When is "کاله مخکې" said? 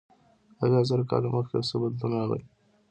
1.11-1.53